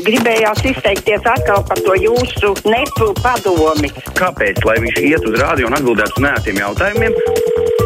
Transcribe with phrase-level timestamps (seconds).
[0.00, 3.92] Gribējās izteikties atkal par to jūsu nepu padomi.
[4.16, 4.64] Kāpēc?
[4.64, 7.81] Lai viņš iet uz rādio un atbildētu uz nētiem jautājumiem.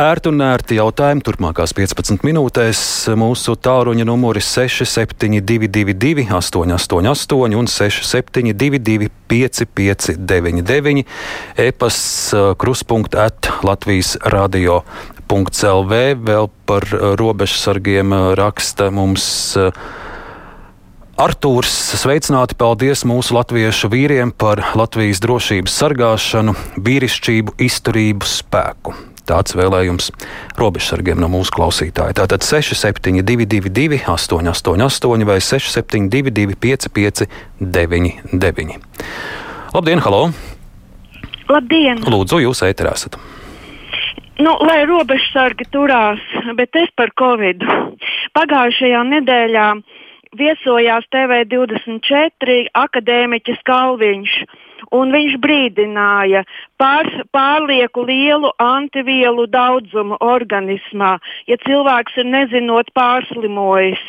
[0.00, 2.78] Ērti un ērti jautājumi turpmākās 15 minūtēs.
[3.20, 11.04] Mūsu tālruņa numuri 6722, 888 un 6722, 559,
[11.66, 14.78] e-pasts kruspunkta at Latvijas radio.
[15.28, 15.92] CELV
[16.24, 16.88] vēl par
[17.20, 19.28] robežsargiem raksta mums
[21.20, 21.76] Artūrs.
[22.00, 26.56] Sveicināti, paldies mūsu latviešu vīriem par Latvijas drošības sargāšanu,
[26.88, 28.96] vīrišķību, izturību, spēku.
[29.30, 30.10] Tāds vēlējums
[30.58, 32.16] robežsargiem no mūsu klausītāja.
[32.18, 38.14] Tātad 6722, 888 vai 672, 559,
[39.70, 40.32] Labdien, halo!
[41.50, 42.02] Labdien!
[42.10, 43.14] Lūdzu, jūs ēterā esat!
[44.40, 46.22] Nu, lai robežsargi turās,
[46.56, 47.62] bet es par covid.
[48.34, 49.66] Pagājušajā nedēļā
[50.40, 54.34] viesojās TV24 akadēmiķis Kalviņš
[54.96, 56.44] un viņš brīdināja
[56.80, 61.18] par pārlieku lielu antivielu daudzumu organismā,
[61.50, 64.02] ja cilvēks ir nezinot pārslimojis.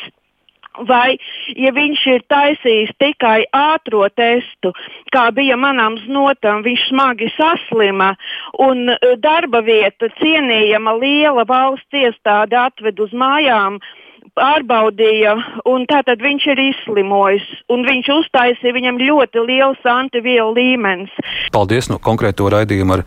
[0.88, 1.18] Vai,
[1.52, 4.70] ja viņš ir taisījis tikai ātrā testu,
[5.12, 8.14] kā bija manām notam, viņš smagi saslima
[8.56, 14.01] un e, darba vieta cienījama liela valsts iestāde atved uz mājām, uh,
[14.38, 15.34] pārbaudīja,
[15.68, 17.46] un tātad viņš ir izslimojis.
[17.70, 21.12] Viņš uztaisīja viņam ļoti liels antivielu līmenis.
[21.54, 23.00] Paldies no konkrēto raidījumu.
[23.00, 23.04] Ar,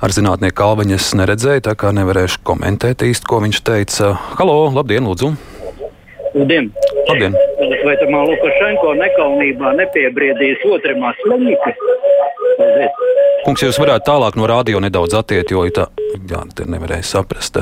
[0.00, 4.14] ar zinātnieku Kalviņu es neredzēju, tā kā nevarēšu komentēt īsti, ko viņš teica.
[4.38, 5.34] Halo, labdien, lūdzu!
[6.36, 6.70] Labdien!
[7.08, 7.34] labdien.
[7.86, 11.80] Vai tam Lukašenko nekaunībā nepiebriedīs otram slimniekam?
[13.46, 15.86] Kungs, jūs varētu tālāk no rādio nedaudz attiekt, jo tā,
[16.30, 17.60] jā, nevarēja saprast.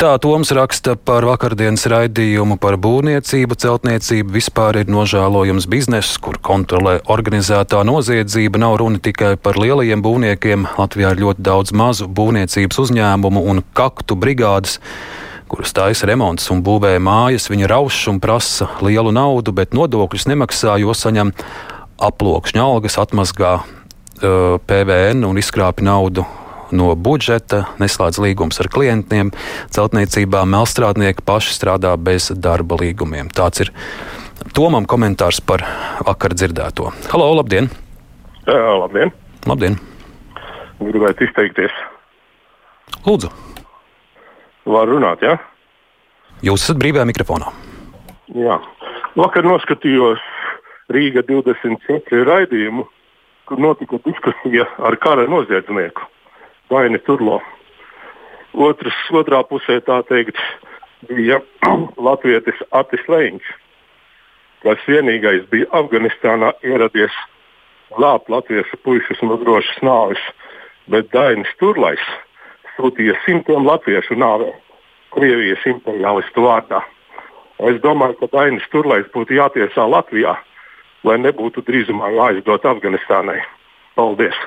[0.00, 3.52] Tā Toms raksta par vakardienas raidījumu par būvniecību.
[3.60, 8.62] Celtniecība vispār ir nožēlojams bizness, kur kontrolē organizētā noziedzība.
[8.62, 10.64] Nav runa tikai par lielajiem būvniekiem.
[10.80, 14.80] Latvijā ir ļoti daudz mazu būvniecības uzņēmumu un kaktu brigādes
[15.52, 20.80] kuras taisa remonts un būvē mājas, viņa rauš un prasa lielu naudu, bet nodokļus nemaksā,
[20.80, 21.36] jo saņem
[22.00, 26.24] aploksņa algas, atmazgā uh, PVN un izkrāpja naudu
[26.76, 29.32] no budžeta, neslēdz līgumus ar klientiem.
[29.74, 33.32] Celtniecībā melstrādnieki paši strādā bez darba līgumiem.
[33.34, 33.74] Tāds ir
[34.56, 35.62] Tomam komentārs par
[36.06, 36.88] vakar dzirdēto.
[37.12, 37.68] Halo, labdien!
[38.48, 39.12] Jā, labdien!
[39.48, 39.76] labdien.
[40.80, 41.74] Gribētu izteikties.
[43.04, 43.30] Lūdzu!
[44.70, 45.36] Var runāt, jā?
[45.36, 45.46] Ja?
[46.50, 47.52] Jūs esat brīvajā mikrofonā.
[48.32, 48.56] Jā.
[49.18, 50.22] Vakar noskatījos
[50.90, 52.86] Rīga 24 raidījumu,
[53.46, 56.06] kur notika diskusija ar kara noziedznieku.
[56.70, 57.40] Vaini Turlo.
[58.54, 60.38] Otrs, otrā pusē teikt
[61.08, 61.40] bija
[62.06, 63.50] latvietis Atis Leņķis,
[64.64, 67.14] kas vienīgais bija Afganistānā ieradies
[67.96, 70.22] glābt latviešu puikas no drošas nāves,
[70.90, 72.02] bet Dainis Turlais
[72.76, 74.52] sūtīja simtiem latviešu nāvē
[75.14, 76.84] Krievijas imperialistu vārdā.
[77.66, 80.36] Es domāju, ka Dainis Turlais būtu jātiesā Latvijā,
[81.04, 83.40] lai nebūtu drīzumā jāizdod Afganistānai.
[83.98, 84.38] Paldies!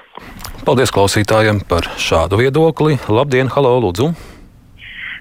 [0.63, 2.95] Paldies klausītājiem par šādu viedokli.
[3.11, 4.32] Labdien, halo, lūdzu!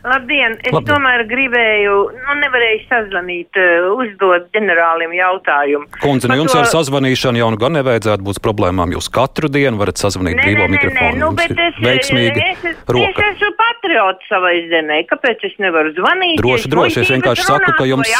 [0.03, 0.57] Labdien!
[0.67, 0.97] Es Labdien.
[0.97, 5.87] tomēr gribēju, nu, nevarēju sazvanīt, uh, uzdot ģenerālim jautājumu.
[6.03, 8.91] Kundze, nu jums to- ar sazvanīšanu jau nu gan nevajadzētu būt problēmām.
[8.97, 11.19] Jūs katru dienu varat sazvanīt Nē, brīvo nē, nē, mikrofonu.
[11.23, 13.23] nu, bet es, veiksmīgi es, es, roka.
[13.23, 14.99] es esmu patriots savai zemē.
[15.07, 16.37] Kāpēc es nevaru zvanīt?
[16.43, 17.01] Droši, droši.
[17.07, 18.11] Es vienkārši saku, ka jums,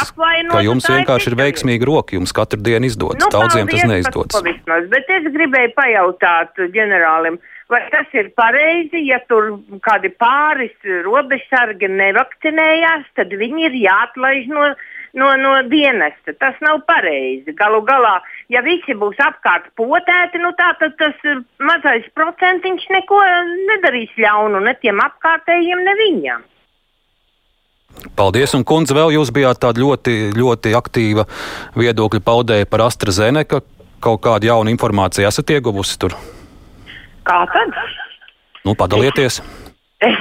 [0.55, 1.83] ka jums vienkārši ir veiksmīgi.
[1.85, 2.15] roka.
[2.15, 3.19] Jums katru dienu izdodas.
[3.19, 4.31] Nu, Daudziem tas neizdodas.
[4.31, 7.37] to vismaz, Bet es gribēju pajautāt ģenerālim,
[7.73, 10.75] vai tas ir pareizi, ja tur kādi pāris
[11.05, 14.69] robežsargi nevakcinējās, tad viņi ir jāatlaiž no,
[15.19, 16.35] no, no dienesta.
[16.39, 17.55] Tas nav pareizi.
[17.57, 18.15] Galu galā,
[18.53, 21.27] ja visi būs apkārt potēti, nu tā tad tas
[21.59, 23.21] mazais procentiņš neko
[23.73, 26.49] nedarīs ļaunu ne tiem apkārtējiem, ne viņam.
[28.17, 31.27] Paldies, un kundze, vēl jūs bijāt tāda ļoti, ļoti aktīva
[31.77, 33.61] viedokļa paudēja par AstraZeneca.
[34.03, 36.17] Kaut kādu jaunu informāciju esat ieguvusi tur?
[37.27, 37.75] Kā tad?
[38.63, 39.41] Nu, padalieties!
[40.03, 40.19] Es,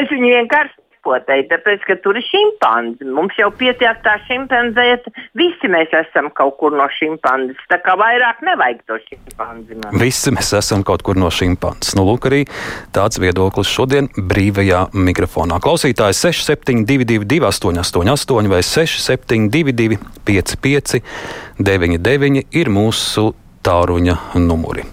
[0.00, 0.78] es viņu vienkārši
[1.08, 3.04] nepotēju, tāpēc, ka tur ir šimpanzi.
[3.04, 5.04] Mums jau pietiek tā šimpanzēt,
[5.34, 7.56] visi mēs esam kaut kur no šimpanzes.
[7.70, 9.74] Tā kā vairāk nevajag to šimpanzi.
[9.78, 9.98] man.
[10.00, 11.94] Visi mēs esam kaut kur no šimpanses.
[11.96, 12.44] Nu, lūk, arī
[12.92, 15.58] tāds viedoklis šodien brīvajā mikrofonā.
[15.60, 19.98] Klausītājs 6722, 888 vai 6722,
[20.28, 23.34] 559, ir mūsu
[23.64, 24.84] tāruņa numuri.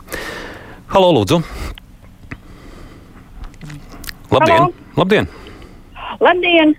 [0.87, 1.41] Halo, lūdzu!
[4.31, 4.57] Labdien!
[4.57, 4.73] Halo.
[4.97, 5.27] Labdien!
[6.19, 6.73] Labdien!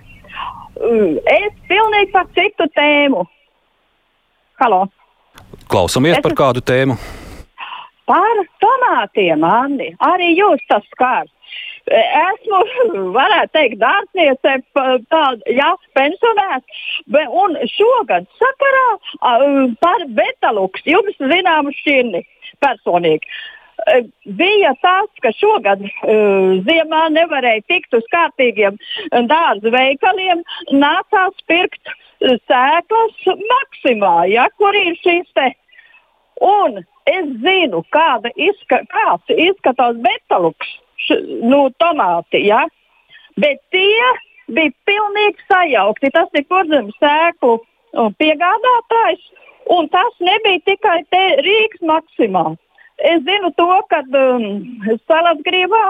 [0.81, 3.25] mm, es pilnīgi par citu tēmu.
[4.61, 4.87] Halo.
[5.69, 6.97] Klausamies Es- par kādu tēmu.
[8.07, 9.89] Par tomātiem, Anni.
[9.99, 11.33] Arī jūs tas skars.
[11.87, 12.61] Esmu,
[13.15, 14.55] varētu teikt, dārzniece,
[15.11, 16.79] tāda, jā, pensionēts.
[17.43, 18.87] Un šogad sakarā
[19.83, 22.25] par Betaluks, jums zināmu šķirni
[22.63, 23.23] personīgi.
[24.39, 28.79] Bija tas, ka šogad uh, ziemā nevarēja tikt uz kārtīgiem
[29.29, 30.41] dārza veikaliem,
[30.73, 35.53] nācās pirkt eh, sēklas maksimā, ja, kur ir šīs te
[36.41, 40.69] Un es zinu, kāda izska, kāds izskatās betaluks,
[41.07, 42.67] š, nu, tomāti, ja?
[43.41, 44.11] bet tie
[44.49, 46.13] bija pilnīgi sajaukti.
[46.13, 49.25] Tas ir kurzemes sēklu um, piegādātājs,
[49.73, 51.01] un tas nebija tikai
[51.45, 52.47] Rīgas maksimā.
[53.05, 54.45] Es zinu to, ka um,
[55.05, 55.83] Salasgrībā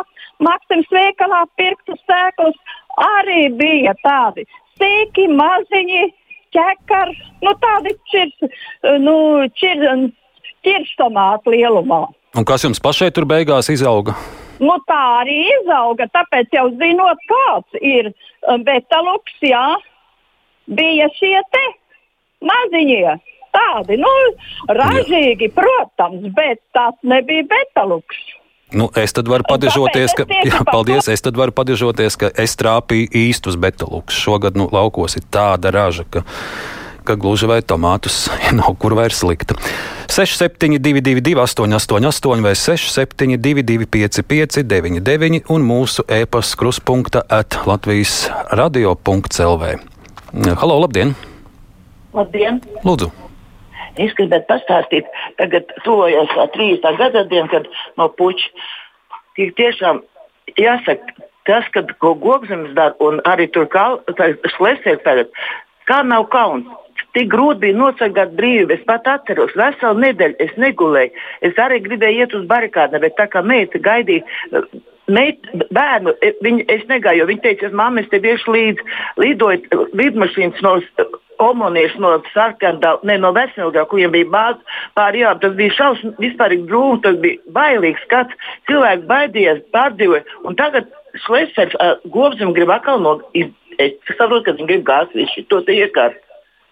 [0.43, 2.57] Maksims veikalā pirktas sēklas
[2.99, 6.03] arī bija tādi sīki, maziņi,
[6.57, 7.15] ķekari,
[7.47, 8.51] nu tādi čirs,
[9.03, 9.17] nu,
[9.57, 9.85] čir,
[10.67, 12.03] ķirštomāti lielumā.
[12.37, 14.17] Un kas jums pašai tur beigās izauga?
[14.61, 19.65] Nu, tā arī izauga, tāpēc jau zinot, kāds ir um, betaluks, jā,
[20.67, 21.65] bija šie te
[22.45, 23.17] maziņie.
[23.57, 24.15] Tādi, nu,
[24.69, 28.25] ražīgi, protams, bet tas nebija betaluks.
[28.75, 33.13] Nu, es tad varu padežoties, ka, jā, paldies, es tad varu padežoties, ka es trāpīju
[33.15, 34.17] īstus betaluks.
[34.19, 36.25] Šogad nu, laukos ir tāda raža, ka,
[37.07, 38.25] ka gluži vai tomātus
[38.59, 39.55] nav kur vairs likt.
[40.11, 49.77] 6722, 888, vai 672, 559, un mūsu e-pasta kruspunkta at Latvijas radio.clv.
[50.59, 51.15] Halo, labdien!
[52.17, 52.59] Labdien!
[52.83, 53.26] Lūdzu!
[54.03, 55.07] Es gribētu pastāstīt,
[55.41, 56.99] tagad tuvojas tā 30.
[57.01, 58.51] gada diena, kad no puķa
[59.37, 60.03] tik tiešām
[60.61, 61.15] jāsaka,
[61.49, 63.69] tas, kad ko gobzemes dara, un arī tur
[64.57, 65.31] slēdzēs tagad,
[65.89, 66.67] kā nav kauns.
[67.17, 68.75] Tik grūti bija nosargāt brīvību.
[68.77, 71.23] Es pat atceros, veselu nedēļu es negulēju.
[71.49, 74.25] Es arī gribēju iet uz barikādām, bet tā kā meita gaidīja.
[75.09, 78.87] Meit, bērnu, e, viņa, es negāju, jo viņa teica, mamma, es tev iešu līdzi.
[79.23, 80.75] Lidojot lidmašīnas no
[81.43, 86.57] omoniešu, no sarkanā, ne no veselīgā, kuriem bija bāzi pāri jā, tas bija šausmīgi, vispār
[86.69, 88.53] drūmi, tas bija bailīgs skats.
[88.71, 90.25] Cilvēki baidījās, pārdzīvoja.
[90.49, 90.93] Un tagad
[91.25, 95.77] Šlesers uh, Govzim grib atkal no, es saprotu, ka viņi grib gāzt visu to te
[95.77, 96.23] iekārtu.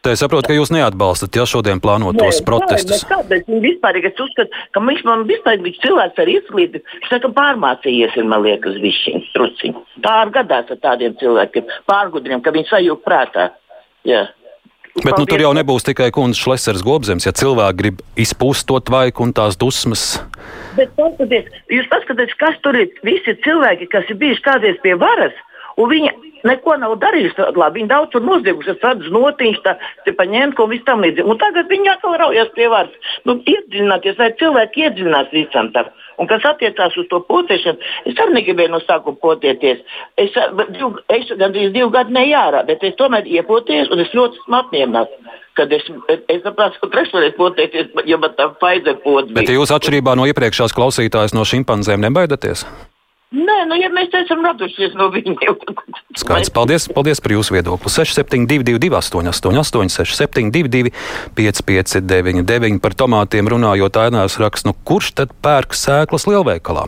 [0.04, 3.06] Tā es saprotu, ka jūs neatbalstat ja šodien plānotos protestus.
[3.08, 3.46] Kāpēc?
[3.64, 6.84] Vispār es uzskatu, ka viņš man vispār ir cilvēks ar izglītību.
[6.98, 9.78] Viņš saka, pārmācījies, ir, man liekas, višķiņ, truciņ.
[10.04, 13.48] Tā ir gadās ar tādiem cilvēkiem, pārgudriem, ka viņi sajūg prātā.
[14.04, 14.26] Jā.
[15.02, 19.24] Bet nu, tur jau nebūs tikai kundze Šlesers Gobzems, ja cilvēki grib izpūst to tvaiku
[19.26, 20.04] un tās dusmas.
[20.78, 22.92] Bet paskatieties, jūs paskatieties, kas tur ir.
[23.06, 25.34] Visi cilvēki, kas ir bijuši kādreiz pie varas,
[25.82, 26.12] un viņi
[26.46, 27.48] neko nav darījuši.
[27.58, 29.74] Labi, viņi daudz tur nozieguši, es redzu notīņš, tā,
[30.20, 31.26] paņēma ko viss tam līdzīgi.
[31.26, 33.12] Un tagad viņi atkal raujas pie varas.
[33.26, 35.90] Nu, iedziļināties, vai cilvēki iedziļinās visam tam.
[36.20, 37.80] Un kas attiecās uz to potēšanu,
[38.10, 39.82] es arī negribēju no sākuma potēties.
[40.20, 40.36] Es,
[40.76, 45.34] div, es gandrīz divu gadu nejārā, bet es tomēr iepotējos un es ļoti esmu apmierināts.
[45.54, 49.36] Kad es, es saprotu, ka trešreiz potēties, ja man tā pods bija.
[49.38, 52.66] Bet jūs atšķirībā no iepriekšējās klausītājas no šimpanzēm nebaidaties?
[53.34, 55.38] Nē, nu, ja mēs esam radušies no viņiem,
[56.14, 57.90] Skaidrs, paldies, paldies par jūsu viedokli.
[57.90, 60.92] 6722, 888, 672,
[61.34, 66.86] 559, par tomātiem runājot, ainās raksts, nu kurš tad pērk sēklas lielveikalā?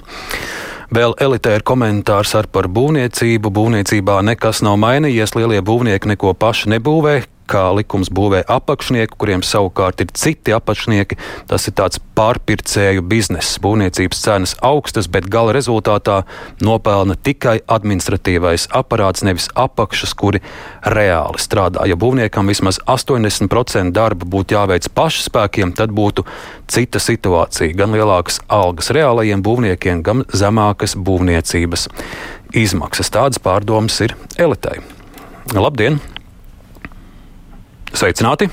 [0.94, 3.50] Vēl elitēra komentārs ar par būvniecību.
[3.50, 7.16] Būvniecībā nekas nav mainījies, lielie būvnieki neko paši nebūvē,
[7.50, 11.18] kā likums būvē apakšnieku, kuriem savukārt ir citi apakšnieki.
[11.50, 13.58] Tas ir tāds pārpircēju bizness.
[13.62, 16.22] Būvniecības cenas augstas, bet gala rezultātā
[16.64, 20.42] nopelna tikai administratīvais aparāts, nevis apakšas, kuri
[20.82, 21.86] reāli strādā.
[21.88, 26.26] Ja būvniekam vismaz 80% darba būtu jāveic pašspēkiem, tad būtu
[26.72, 27.76] cita situācija.
[27.76, 31.88] Gan lielākas algas reālajiem būvniekiem, gan zemākas būvniecības
[32.56, 33.12] izmaksas.
[33.12, 34.80] Tādas pārdomas ir elitei.
[35.54, 36.00] Labdien!
[37.96, 38.50] Sveicināti!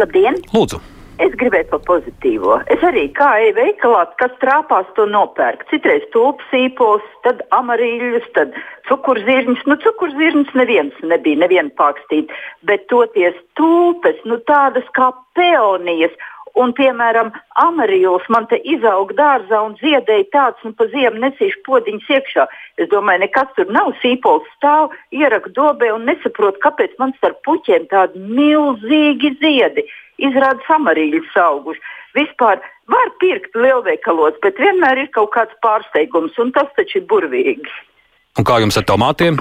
[0.00, 0.38] Labdien!
[0.56, 0.78] Lūdzu!
[1.20, 2.54] Es gribēju par pozitīvo.
[2.72, 5.66] Es arī kā eju veikalā, kas trāpās, to nopērk.
[5.68, 8.56] Citreiz tulpes īpos, tad amarīļus, tad
[8.88, 9.64] cukurzirņus.
[9.68, 12.32] Nu, cukurzirņus neviens nebija, neviena pārkstīt,
[12.68, 16.16] bet toties tulpes, nu tādas kā peonijas.
[16.56, 22.08] Un, piemēram, amarīlis man te izauga dārzā un ziedēja tāds, nu, pa ziemu nesīšu podziņus
[22.16, 22.46] iekšā.
[22.80, 27.84] Es domāju, nekas tur nav sīpols stāv, ieraku dobē un nesaprotu, kāpēc man starp puķiem
[27.92, 29.84] tādi milzīgi ziedi.
[30.16, 31.84] Izrādās amarīļus auguši.
[32.16, 37.68] Vispār var pirkt lielveikalos, bet vienmēr ir kaut kāds pārsteigums, un tas taču ir burvīgi.
[38.40, 39.36] Un kā jums ar tomātiem?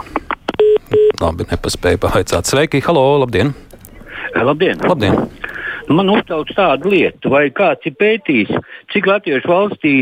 [1.23, 2.51] Labi, nepaspēju pavaicāt.
[2.51, 3.55] Sveiki, halo, labdien!
[4.35, 4.83] Labdien!
[4.83, 5.44] labdien.
[5.87, 8.51] Man uztrauc tādu lietu, vai kāds ir pētījis,
[8.93, 9.95] cik Latvijas valstī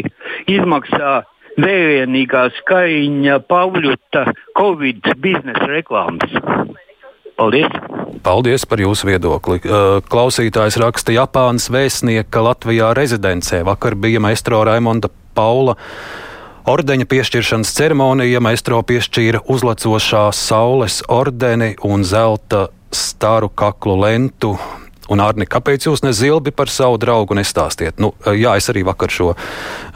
[0.51, 1.23] izmaksā
[1.59, 4.25] vērienīgā skaņa Pavļuta
[4.57, 6.33] Covid biznesa reklāmas.
[7.37, 7.73] Paldies!
[8.23, 9.59] Paldies par jūsu viedokli.
[10.07, 13.63] Klausītājs raksta Japānas vēstnieka Latvijā rezidencē.
[13.67, 15.75] Vakar bija maestro Raimonda Paula.
[16.69, 24.53] Ordeņa piešķiršanas ceremonija maestro piešķīra uzlecošā saules ordeni un zelta staru kaklu lentu
[25.12, 27.98] Un, Arni, kāpēc jūs ne zilbi par savu draugu nestāstiet?
[28.00, 29.33] Nu, jā, es arī vakar šo,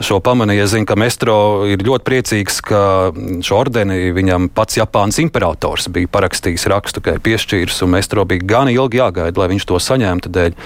[0.03, 0.65] šo pamanīju.
[0.65, 1.37] Es zinu, ka Mestro
[1.69, 2.81] ir ļoti priecīgs, ka
[3.15, 8.43] šo ordeni viņam pats Japānas imperators bija parakstījis rakstu, ka ir piešķīris, un Mestro bija
[8.51, 10.57] gan ilgi jāgaida, lai viņš to saņemtu dēļ,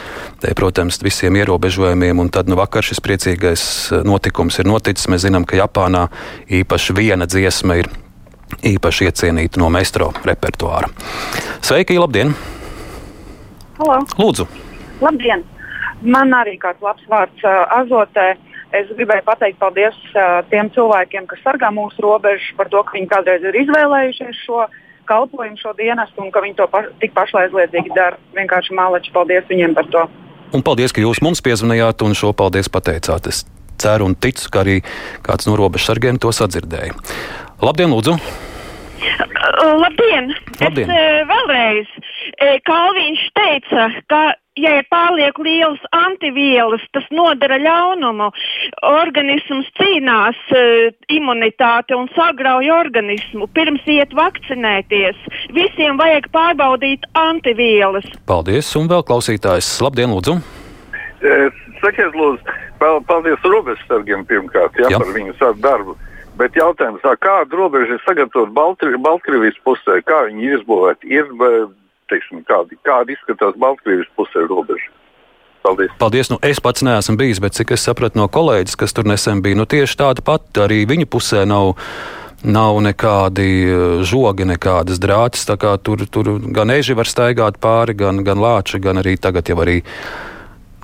[0.41, 2.23] dēļ protams, visiem ierobežojumiem.
[2.23, 3.65] Un tad nu, vakar šis priecīgais
[4.07, 5.09] notikums ir noticis.
[5.11, 6.07] Mēs zinām, ka Japānā
[6.49, 7.91] īpaši viena dziesma ir
[8.73, 10.89] īpaši iecienīta no Mestro repertuāra.
[11.61, 12.33] Sveiki, labdien!
[13.81, 14.03] Halo.
[14.19, 14.45] Lūdzu.
[15.01, 15.41] Labdien!
[16.05, 18.35] Man arī kāds labs vārds uh, azotē.
[18.77, 23.09] Es gribēju pateikt paldies uh, tiem cilvēkiem, kas sargā mūsu robežu, par to, ka viņi
[23.09, 24.67] kādreiz ir izvēlējušies šo
[25.09, 28.21] kalpojumu, šo dienestu, un ka viņi to pa tik pašlaizliedzīgi dara.
[28.37, 30.05] Vienkārši māleči paldies viņiem par to.
[30.53, 33.31] Un paldies, ka jūs mums piezvanījāt un šo paldies pateicāt.
[33.33, 33.43] Es
[33.81, 34.77] ceru un ticu, ka arī
[35.25, 36.93] kāds no robežsargiem to sadzirdēja.
[37.65, 38.19] Labdien, lūdzu!
[39.81, 40.29] Labdien!
[40.61, 40.85] Labdien.
[40.85, 44.21] Es uh, vēlreiz Kalviņš teica, ka,
[44.59, 48.29] ja ir pārlieku lielas antivielas, tas nodara ļaunumu.
[48.87, 53.49] Organisms cīnās uh, imunitāti un sagrauj organismu.
[53.55, 55.19] Pirms iet vakcinēties,
[55.55, 58.07] visiem vajag pārbaudīt antivielas.
[58.29, 59.73] Paldies, un vēl klausītājs.
[59.83, 60.39] Labdien, lūdzu!
[61.81, 62.55] Sakiet, lūdzu,
[63.09, 65.01] paldies robežsargiem pirmkārt jā, jā.
[65.01, 65.97] par viņu darbu.
[66.39, 71.11] Bet jautājums, kāda robeža ir sagatavota Baltkrievijas pusē, kā viņi ir izbūvēti?
[71.11, 71.27] Ir
[72.11, 74.91] teiksim, kādi, kādi izskatās Baltkrievijas pusē robeža.
[75.61, 75.91] Paldies.
[76.01, 76.29] Paldies.
[76.31, 79.59] Nu, es pats neesmu bijis, bet cik es sapratu no kolēģis, kas tur nesen bija,
[79.59, 81.77] nu, tieši tāda pati arī viņa pusē nav.
[82.41, 85.43] Nav nekādi eh, žogi, nekādas drātas.
[85.85, 89.75] Tur, tur gan eži var staigāt pāri, gan, gan lāči, gan arī tagad jau arī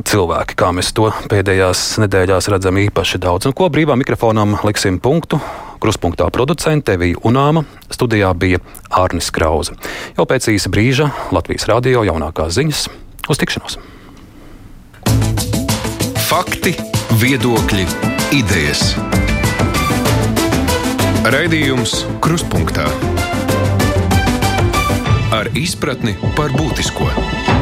[0.05, 3.49] cilvēki, kā mēs to pēdējās nedēļās redzam īpaši daudz.
[3.49, 5.41] Un ko brīvā mikrofonam liksim punktu?
[5.81, 9.75] Kruspunktā producente Vija Unāma, studijā bija Ārnis Krauze.
[10.17, 12.87] Jau pēc īsa brīža Latvijas radio jaunākās ziņas
[13.29, 13.79] uz tikšanos.
[16.27, 16.75] Fakti,
[17.21, 17.85] viedokļi,
[18.35, 18.91] idejas.
[21.27, 22.87] Raidījums Kruspunkta
[25.37, 27.56] ar izpratni par būtisko.